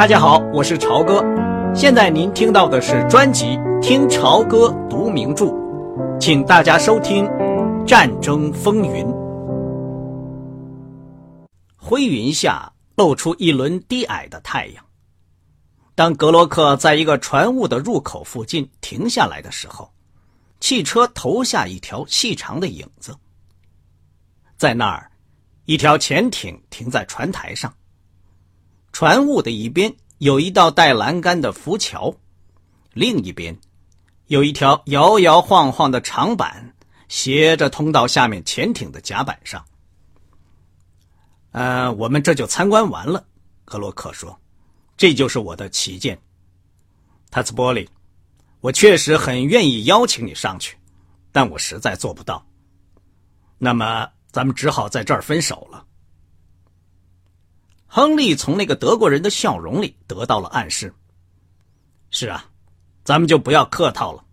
[0.00, 1.22] 大家好，我是朝哥。
[1.74, 3.44] 现在您听到的是专辑
[3.82, 5.44] 《听朝歌读名著》，
[6.18, 7.26] 请大家收听
[7.84, 9.04] 《战争风云》。
[11.76, 14.82] 灰云下露出一轮低矮的太阳。
[15.94, 19.92] 当格洛克在一个船坞的入口附近停下来的时候，
[20.60, 23.14] 汽车投下一条细长的影子。
[24.56, 25.10] 在那儿，
[25.66, 27.70] 一条潜艇停在船台上。
[28.92, 32.14] 船坞的一边有一道带栏杆的浮桥，
[32.92, 33.58] 另一边
[34.26, 36.74] 有一条摇摇晃晃的长板，
[37.08, 39.64] 斜着通到下面潜艇的甲板上。
[41.52, 43.24] 呃，我们这就参观完了，
[43.64, 44.38] 格洛克说
[44.96, 46.20] ：“这就是我的旗舰。”
[47.30, 47.88] 塔斯波利，
[48.60, 50.76] 我确实很愿意邀请你上去，
[51.32, 52.44] 但我实在做不到。
[53.58, 55.84] 那么，咱们只好在这儿分手了。
[57.92, 60.94] 亨利从那个德国人的笑容里得到了暗示。
[62.12, 62.48] 是啊，
[63.02, 64.24] 咱们就不要客套了。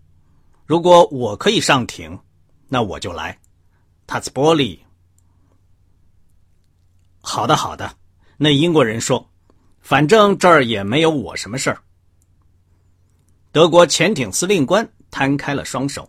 [0.68, 2.20] 如果我可以上艇，
[2.67, 3.36] 那我就来。
[4.06, 4.80] 塔斯波利。
[7.20, 7.98] 好的，好的。
[8.38, 9.28] 那英国人说
[9.82, 11.82] ：“反正这儿也没有我什么事儿。”
[13.52, 16.08] 德国潜艇司令官摊开了双手。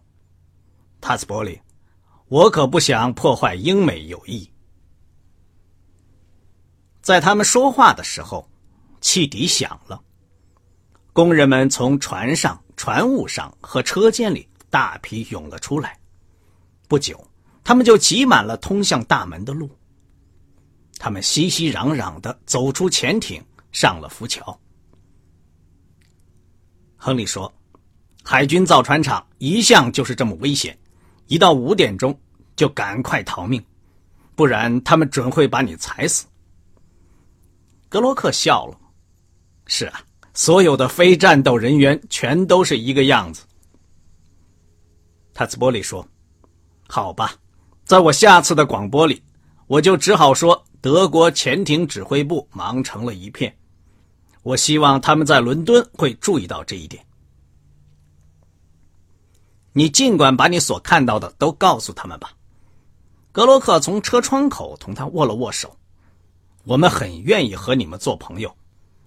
[1.00, 1.58] 塔斯波利，
[2.26, 4.50] 我可不想破坏英美友谊。
[7.08, 8.46] 在他们说话的时候，
[9.00, 9.98] 汽笛响了。
[11.14, 15.98] 工人们从船上、船坞上和车间里大批涌了出来。
[16.86, 17.26] 不久，
[17.64, 19.70] 他们就挤满了通向大门的路。
[20.98, 23.42] 他们熙熙攘攘的走出潜艇，
[23.72, 24.60] 上了浮桥。
[26.94, 27.50] 亨利说
[28.22, 30.78] ：“海军造船厂一向就是这么危险，
[31.26, 32.14] 一到五点钟
[32.54, 33.64] 就赶快逃命，
[34.34, 36.26] 不然他们准会把你踩死。”
[37.88, 38.78] 格罗克笑了
[39.66, 40.02] ：“是啊，
[40.34, 43.44] 所有的非战斗人员全都是一个样子。”
[45.32, 46.06] 塔斯波利说
[46.86, 47.34] ：“好吧，
[47.84, 49.22] 在我下次的广播里，
[49.66, 53.56] 我就只好说德国潜艇指挥部忙成了一片。
[54.42, 57.04] 我希望他们在伦敦会注意到这一点。
[59.72, 62.32] 你尽管把你所看到的都告诉他们吧。”
[63.32, 65.74] 格罗克从车窗口同他握了握手。
[66.68, 68.54] 我们很愿意和你们做朋友。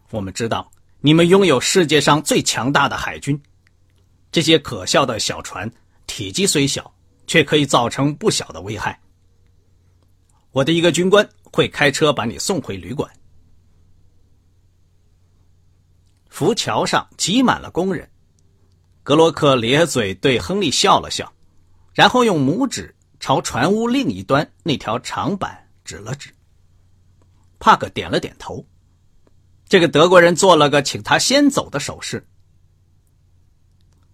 [0.09, 3.39] 我们知道你们拥有世界上最强大的海军，
[4.31, 5.71] 这些可笑的小船
[6.07, 6.91] 体积虽小，
[7.27, 8.99] 却可以造成不小的危害。
[10.49, 13.07] 我的一个军官会开车把你送回旅馆。
[16.29, 18.09] 浮桥上挤满了工人。
[19.03, 21.31] 格洛克咧嘴对亨利笑了笑，
[21.93, 26.33] 然后用拇指朝船坞另一端那条长板指了指。
[27.61, 28.65] 帕克点了点头。
[29.69, 32.27] 这个德国人做了个请他先走的手势。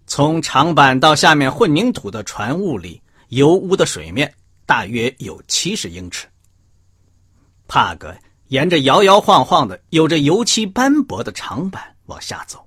[0.06, 4.32] 从长板到下面混凝土的船坞里，油污的水面
[4.66, 6.28] 大约有七十英尺。
[7.66, 8.16] 帕克
[8.48, 12.64] 沿着摇摇晃晃的、有着油漆斑驳的长板往下走，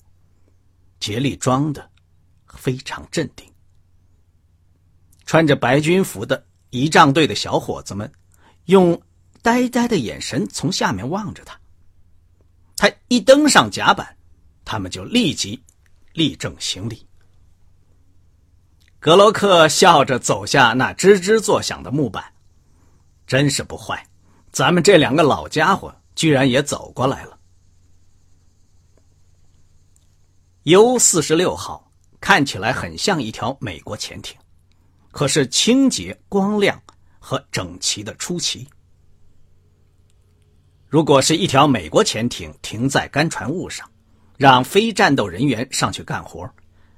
[0.99, 1.89] 竭力装的
[2.47, 3.47] 非常镇定。
[5.25, 8.11] 穿着白军服的仪仗队的小伙子们
[8.65, 8.99] 用。
[9.41, 11.59] 呆呆的眼神从下面望着他。
[12.77, 14.17] 他一登上甲板，
[14.65, 15.61] 他们就立即
[16.13, 17.05] 立正行礼。
[18.99, 22.23] 格罗克笑着走下那吱吱作响的木板，
[23.25, 24.07] 真是不坏。
[24.51, 27.39] 咱们这两个老家伙居然也走过来了。
[30.63, 34.37] U 四十六号看起来很像一条美国潜艇，
[35.11, 36.79] 可是清洁、光亮
[37.17, 38.67] 和整齐的出奇。
[40.91, 43.89] 如果是一条美国潜艇停在干船坞上，
[44.35, 46.45] 让非战斗人员上去干活，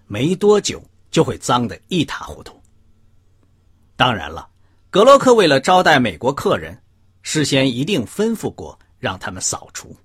[0.07, 2.59] 没多久就会脏得一塌糊涂。
[3.95, 4.49] 当然了，
[4.89, 6.75] 格洛克为了招待美国客人，
[7.21, 9.95] 事先一定吩咐过让他们扫除。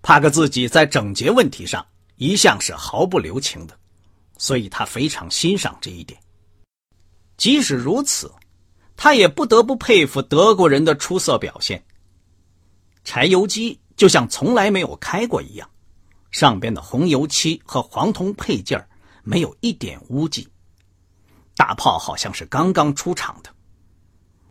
[0.00, 1.86] 帕克自己在整洁问题上
[2.16, 3.78] 一向是毫不留情的，
[4.38, 6.18] 所以他非常欣赏这一点。
[7.36, 8.32] 即使如此，
[8.96, 11.84] 他也不得不佩服德国人的出色表现。
[13.10, 15.66] 柴油机就像从来没有开过一样，
[16.30, 18.86] 上边的红油漆和黄铜配件
[19.24, 20.46] 没有一点污迹。
[21.56, 23.48] 大炮好像是刚刚出厂的，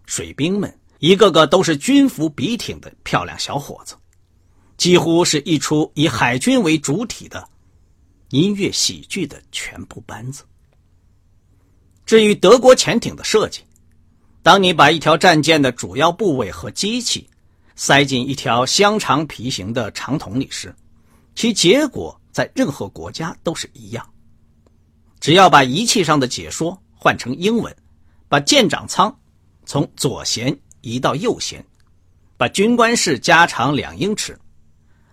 [0.07, 3.95] 水兵们一个个都是军服笔挺的漂亮小伙子，
[4.75, 7.47] 几乎是一出以海军为主体的
[8.31, 10.43] 音乐喜剧的全部班子。
[12.07, 13.61] 至于德国潜艇的设计，
[14.41, 17.29] 当你把一条战舰的主要部位和机器。
[17.77, 20.75] 塞进一条香肠皮形的长筒里时，
[21.35, 24.05] 其结果在任何国家都是一样。
[25.19, 27.73] 只要把仪器上的解说换成英文，
[28.27, 29.15] 把舰长舱
[29.63, 31.63] 从左舷移到右舷，
[32.35, 34.35] 把军官室加长两英尺，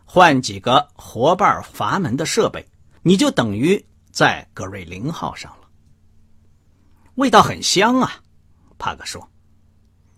[0.07, 2.67] 换几个活瓣阀门的设备，
[3.03, 5.69] 你就等于在格瑞林号上了。
[7.17, 8.23] 味道很香啊，
[8.79, 9.29] 帕克说。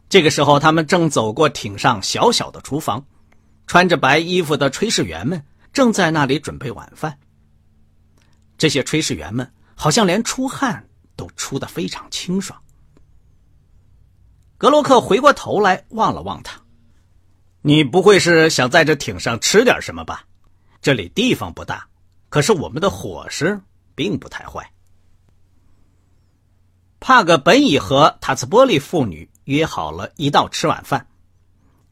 [0.09, 3.05] 这个时候，他们正走过艇上小小的厨房，
[3.67, 7.19] 穿着白衣服的炊事员们正在那里准备晚饭。
[8.57, 12.63] 这些炊事员们好像连出汗都出得非常清爽。
[14.57, 16.63] 格洛克回过头来望了望他
[17.61, 20.25] ：“你不会是想在这艇上吃点什么吧？
[20.81, 21.89] 这里地方不大，
[22.29, 23.61] 可是我们的伙食
[23.97, 24.73] 并不太坏。”
[27.01, 29.29] 帕格本已和塔斯波利妇女。
[29.47, 31.07] 约好了一道吃晚饭，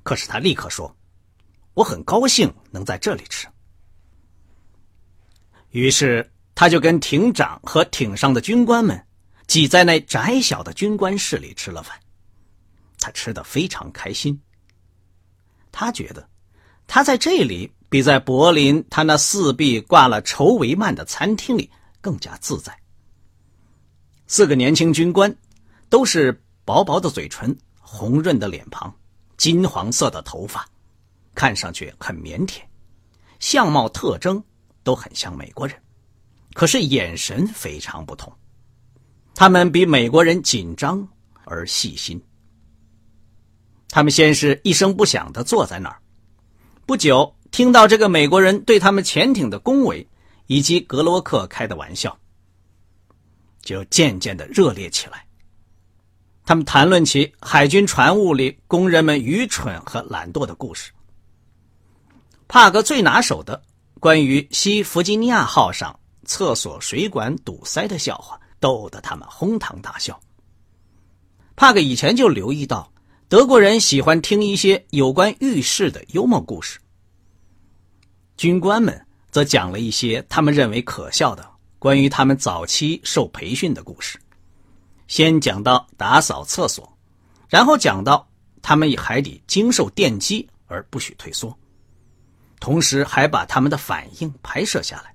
[0.03, 0.97] 可是他立刻说
[1.75, 3.47] ：“我很高兴能在这里吃。”
[5.71, 9.07] 于是他就跟艇长和艇上的军官们
[9.47, 11.99] 挤在那窄小的军官室里吃了饭。
[12.99, 14.41] 他吃的非常开心。
[15.71, 16.29] 他觉得
[16.89, 21.71] 他在这里比在柏林他那四壁挂了绸帷幔的餐厅里
[22.01, 22.77] 更加自在。
[24.27, 25.33] 四个年轻军官
[25.89, 26.41] 都是。
[26.65, 28.95] 薄薄的嘴唇，红润的脸庞，
[29.37, 30.67] 金黄色的头发，
[31.35, 32.61] 看上去很腼腆，
[33.39, 34.43] 相貌特征
[34.83, 35.77] 都很像美国人，
[36.55, 38.33] 可是眼神非常不同。
[39.35, 41.07] 他们比美国人紧张
[41.45, 42.23] 而细心。
[43.89, 46.01] 他们先是一声不响的坐在那儿，
[46.87, 50.09] 不久听到这个美国人对他们潜艇的恭维
[50.47, 52.19] 以及格罗克开的玩笑，
[53.61, 55.27] 就渐渐的热烈起来。
[56.45, 60.93] 他们谈论起海军船坞里工人们愚蠢和懒惰的故事。
[62.47, 63.63] 帕格最拿手的
[63.99, 70.21] 关于西弗吉尼亚号上厕所水管堵塞的笑话，逗得他们哄堂大笑。
[71.57, 72.93] 帕格以前就留意到，
[73.29, 76.79] 德国人喜欢听一些有关浴室的幽默故事。
[78.37, 81.49] 军官们则讲了一些他们认为可笑的
[81.79, 84.19] 关于他们早期受培训的故事。
[85.07, 86.97] 先讲到打扫厕所，
[87.49, 88.27] 然后讲到
[88.63, 91.57] 他们还得经受电击而不许退缩，
[92.59, 95.15] 同时还把他们的反应拍摄下来。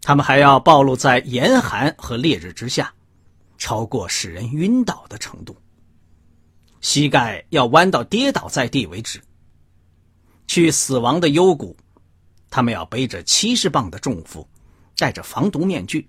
[0.00, 2.92] 他们还要暴露在严寒和烈日之下，
[3.58, 5.56] 超过使人晕倒的程度，
[6.80, 9.22] 膝盖要弯到跌倒在地为止。
[10.48, 11.76] 去死亡的幽谷，
[12.50, 14.46] 他们要背着七十磅的重负，
[14.96, 16.08] 戴着防毒面具，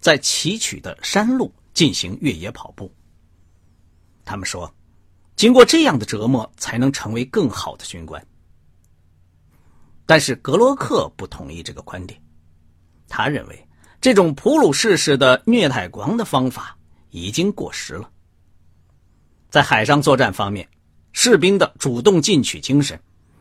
[0.00, 1.52] 在崎岖的山路。
[1.82, 2.94] 进行越野跑步。
[4.24, 4.72] 他们说，
[5.34, 8.24] 经过这样的折磨，才能成为更好的军官。
[10.06, 12.22] 但是格罗克不同意这个观点，
[13.08, 13.68] 他认为
[14.00, 16.78] 这种普鲁士式的虐待狂的方法
[17.10, 18.08] 已经过时了。
[19.50, 20.68] 在海上作战方面，
[21.10, 22.96] 士兵的主动进取精神，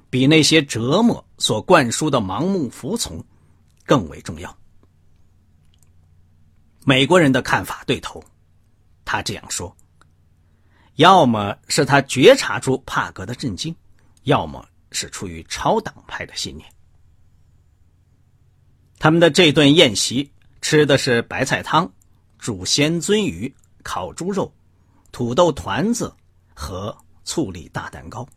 [0.09, 3.23] 比那些折磨所灌输的盲目服从
[3.85, 4.57] 更为重要。
[6.83, 8.23] 美国人的看法对头，
[9.05, 9.75] 他这样说：
[10.95, 13.75] 要么是他觉察出帕格的震惊，
[14.23, 16.67] 要么是出于超党派的信念。
[18.99, 21.91] 他们的这顿宴席吃的是白菜汤、
[22.37, 24.53] 煮鲜鳟鱼、烤猪肉、
[25.11, 26.13] 土豆团子
[26.53, 28.27] 和醋栗大蛋糕。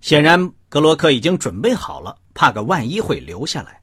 [0.00, 3.80] 显然，格洛克已经准备好了，怕个万一会留下来。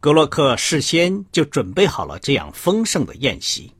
[0.00, 3.72] 格洛克事先就准备好了这样丰盛的宴席。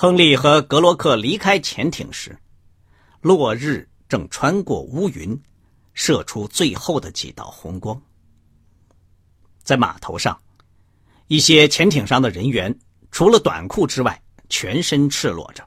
[0.00, 2.38] 亨利和格洛克离开潜艇时，
[3.20, 5.36] 落日正穿过乌云，
[5.92, 8.00] 射出最后的几道红光。
[9.64, 10.38] 在码头上，
[11.26, 12.78] 一些潜艇上的人员
[13.10, 15.64] 除了短裤之外，全身赤裸着，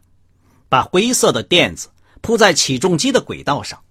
[0.70, 1.90] 把灰色的垫子
[2.22, 3.84] 铺在起重机的轨道上，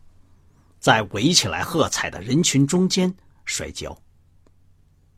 [0.79, 3.95] 在围起来喝彩的人群中间摔跤。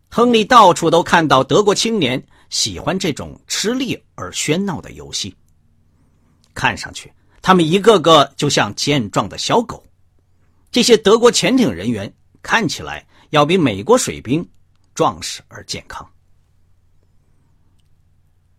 [0.09, 5.35] 亨利到处都看到德国青年喜欢这种吃力而喧闹的游戏。
[6.53, 9.83] 看上去，他们一个个就像健壮的小狗。
[10.71, 14.47] 这些德国潜艇人员看起来要比美国水兵
[14.95, 16.07] 壮实而健康。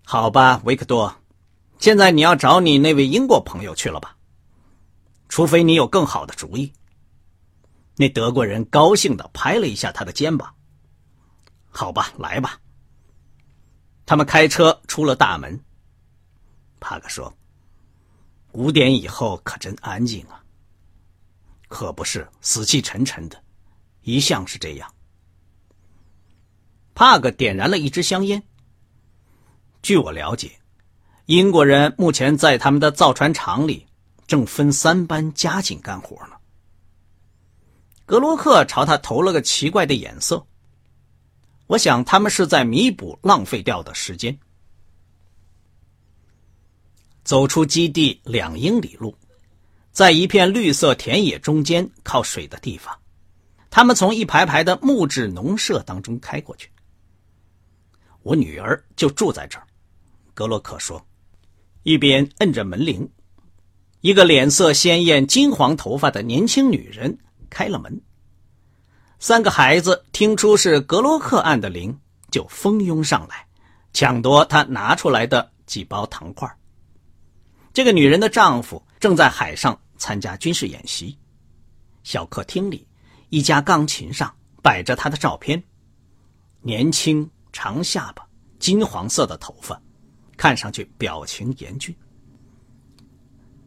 [0.04, 1.16] 好吧，维克多，
[1.78, 4.18] 现在你要找你那位英国朋友去了吧？
[5.30, 6.74] 除非你有更好的主意。
[7.96, 10.52] 那德国人高兴的拍了一下他的肩膀。
[11.70, 12.60] 好吧，来吧。
[14.06, 15.60] 他们开车出了大门。
[16.80, 17.34] 帕克说
[18.52, 20.44] ：“五点以后可真安静啊，
[21.70, 23.42] 可不是死气沉沉的，
[24.02, 24.94] 一向是这样。
[26.94, 28.44] 帕格点燃了一支香烟。
[29.82, 30.52] 据我了解，
[31.26, 33.88] 英国人目前在他们的造船厂里
[34.28, 36.36] 正分三班加紧干活呢。
[38.06, 40.46] 格罗克朝他投了个奇怪的眼色。
[41.68, 44.38] 我想他们是在弥补浪费掉的时间。
[47.24, 49.16] 走出基地两英里路，
[49.92, 52.94] 在一片绿色田野中间靠水的地方，
[53.70, 56.70] 他们从一排排的木质农舍当中开过去。
[58.24, 59.66] 我女儿就住在这儿，
[60.34, 61.06] 格洛克说，
[61.84, 63.10] 一边摁着门铃。
[64.02, 67.18] 一个脸色鲜艳、金黄头发的年轻女人
[67.50, 68.02] 开了门。
[69.24, 71.98] 三个孩子听出是格洛克按的铃，
[72.30, 73.48] 就蜂拥上来，
[73.94, 76.54] 抢夺他拿出来的几包糖块。
[77.72, 81.18] 这个女人的丈夫正在海上参加军事演习。
[82.04, 82.86] 小客厅里，
[83.30, 84.30] 一架钢琴上
[84.62, 85.64] 摆着他的照片，
[86.60, 87.26] 年轻。
[87.54, 88.28] 长下巴，
[88.60, 89.82] 金黄色的头发，
[90.36, 91.96] 看上去表情严峻。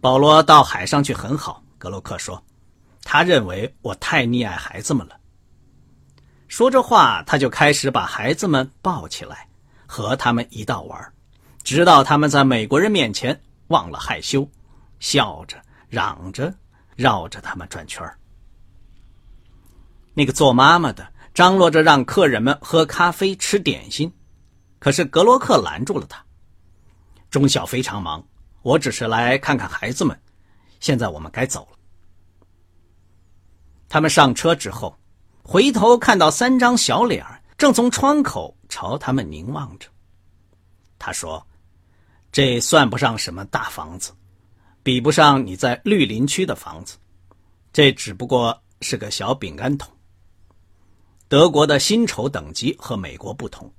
[0.02, 2.44] 保罗到海上去很好，格洛克说，
[3.04, 5.18] 他认为我太溺爱孩子们了。
[6.56, 9.46] 说着话，他就开始把孩子们抱起来，
[9.84, 11.12] 和他们一道玩，
[11.62, 14.48] 直到他们在美国人面前忘了害羞，
[14.98, 15.60] 笑着
[15.90, 16.54] 嚷着，
[16.94, 18.10] 绕着他们转圈
[20.14, 21.06] 那个做妈妈的。
[21.34, 24.10] 张罗着让客人们喝咖啡、吃点心，
[24.78, 26.24] 可是格洛克拦住了他。
[27.28, 28.26] 中校非常忙，
[28.62, 30.18] 我只是来看看孩子们。
[30.80, 31.76] 现在我们该走了。
[33.90, 34.96] 他们上车之后，
[35.48, 37.24] 回头看到三张小脸
[37.56, 39.88] 正从窗口朝他们凝望着。
[40.98, 41.46] 他说
[42.32, 44.10] ：“这算不上什么大房子，
[44.82, 46.96] 比不上你在绿林区的房子。
[47.72, 49.88] 这只不过是个小饼干桶。”
[51.28, 53.72] 德国的薪酬等级和美国不同，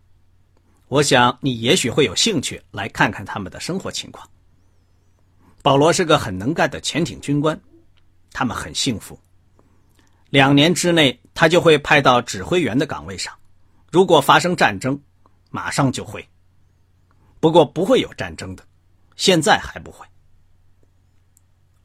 [0.88, 4.26] 我想你也许会有兴趣来看看他们的生活情况。
[5.62, 7.60] 保罗是个很能干的潜艇军官，
[8.32, 9.20] 他们很幸福。
[10.30, 13.34] 两年之内，他就会派到指挥员的岗位上。
[13.92, 15.00] 如果发生战争，
[15.50, 16.28] 马上就会。
[17.40, 18.64] 不过不会有战争的，
[19.16, 20.06] 现在还不会。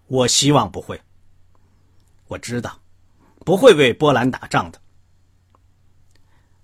[0.07, 1.01] 我希望不会。
[2.27, 2.79] 我知道，
[3.45, 4.81] 不会为波兰打仗的。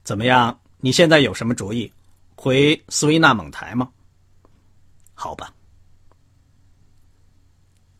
[0.02, 0.58] 怎么样？
[0.78, 1.92] 你现在有什么主意？
[2.34, 3.90] 回斯维纳蒙台吗？
[5.14, 5.52] 好吧。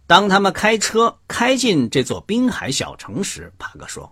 [0.09, 4.11] 当他们开车开进这座滨海小城时，帕格说：“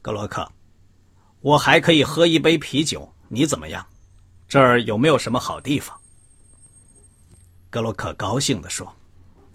[0.00, 0.50] 格洛克，
[1.42, 3.86] 我还可以喝一杯啤酒，你怎么样？
[4.48, 5.94] 这儿有没有什么好地方？”
[7.68, 8.90] 格洛克高兴地说：“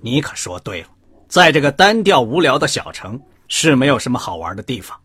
[0.02, 0.90] 你可说对了，
[1.28, 4.96] 在这个单调无聊的小城是没有什么好玩的地方。”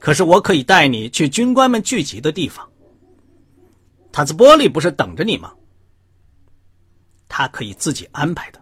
[0.00, 2.66] 可是我可以带你去军官们聚集的地方。
[4.10, 5.52] 塔兹波利不是等着你吗？
[7.28, 8.59] 他可以自己安排的。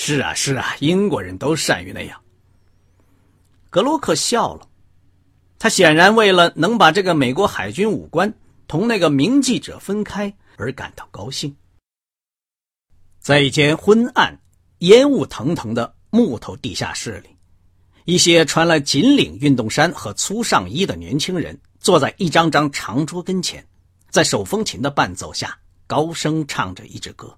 [0.00, 2.22] 是啊，是啊，英国人都善于那样。
[3.68, 4.68] 格洛克笑了，
[5.58, 8.32] 他显然为了能把这个美国海军武官
[8.68, 11.54] 同那个名记者分开而感到高兴。
[13.18, 14.38] 在一间昏暗、
[14.78, 17.30] 烟雾腾腾的木头地下室里。
[18.04, 23.66] 一些穿了紧领运动衫和粗上衣的年轻人坐在一张张长桌跟前，
[24.10, 27.36] 在手风琴的伴奏下高声唱着一支歌。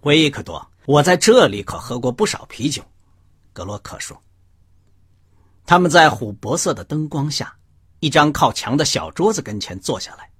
[0.00, 2.82] 维克多，我在这里可喝过不少啤酒，
[3.52, 4.20] 格洛克说。
[5.66, 7.54] 他们在琥珀色的灯光下，
[8.00, 10.30] 一张靠墙的小桌子跟前坐下来。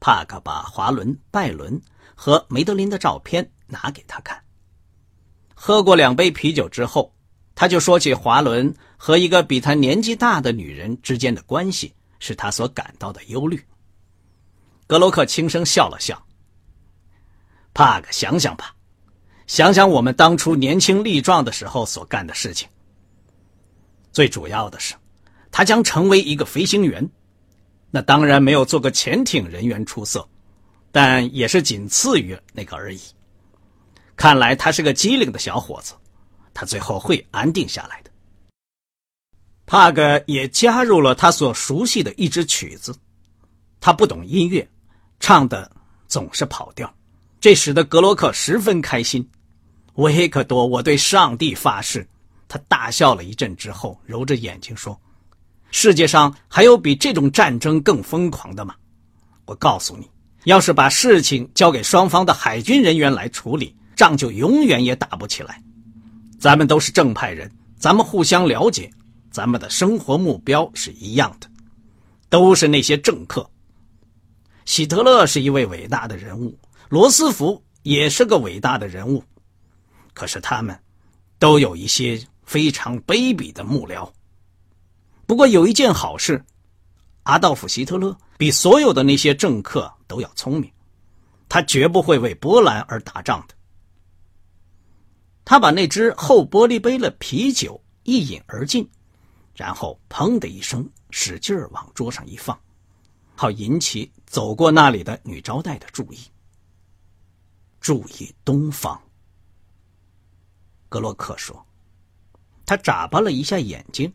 [0.00, 1.80] 帕克把华伦、拜伦
[2.14, 4.40] 和梅德林的照片拿给他看。
[5.54, 7.10] 喝过两杯啤酒之后。
[7.56, 13.64] 他就说起华伦和一个比他年纪大的女人之间的关系，是他所感到的忧虑。
[14.88, 16.20] 格洛克轻声笑了笑。
[17.72, 18.73] 帕克，想想吧，
[19.46, 22.68] 想想我们当初年轻力壮的时候所干的事情。
[24.12, 24.94] 最主要的是，
[25.50, 27.08] 他将成为一个飞行员，
[27.90, 30.26] 那当然没有做个潜艇人员出色，
[30.92, 33.00] 但也是仅次于那个而已。
[34.16, 35.94] 看来他是个机灵的小伙子。
[36.56, 38.10] 他最后会安定下来的。
[39.66, 42.94] 帕格也加入了他所熟悉的一支曲子，
[43.80, 44.70] 他不懂音乐，
[45.18, 45.68] 唱的
[46.06, 46.94] 总是跑调，
[47.44, 49.28] 这使得格罗克十分开心。
[49.96, 52.08] 维克多，我对上帝发誓！
[52.48, 54.98] 他大笑了一阵之后，揉着眼睛说
[55.70, 58.74] ：“世界上还有比这种战争更疯狂的吗？
[59.44, 60.08] 我告诉你，
[60.44, 65.62] 要是把事情交给双方的海军人员来处理，仗就永远也打不起来。”
[66.40, 68.90] 咱们都是正派人，咱们互相了解，
[69.30, 71.46] 咱们的生活目标是一样的，
[72.30, 73.46] 都是那些政客。
[74.64, 79.22] 希特勒是一位伟大的人物，罗斯福也是个伟大的人物，
[80.12, 80.78] 可是他们
[81.38, 84.10] 都有一些非常卑鄙的幕僚。
[85.26, 86.44] 不过有一件好事，
[87.22, 90.70] 阿道夫·希特勒比所有的那些政客都要聪明，
[91.48, 93.54] 他绝不会为波兰而打仗的。
[95.44, 98.88] 他把那只厚玻璃杯的啤酒一饮而尽，
[99.54, 102.58] 然后砰的一声使劲儿往桌上一放，
[103.34, 106.18] 好引起走过那里的女招待的注意。
[107.84, 108.98] 注意东方，
[110.88, 111.54] 格洛克说。
[112.64, 114.10] 他眨巴了一下眼睛。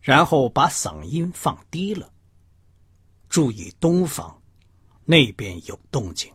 [0.00, 2.10] 然后把嗓音放低了。
[3.28, 4.40] 注意东方，
[5.04, 6.32] 那边有动静。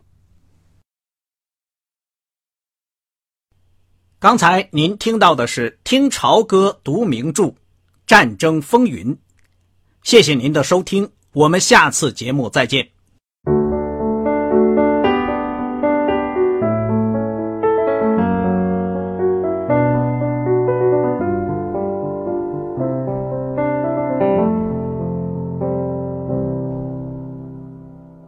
[4.18, 7.52] 刚才您听到的是《听潮歌读名著：
[8.06, 9.12] 战争风云》，
[10.02, 12.93] 谢谢您的收听，我们下次节目再见。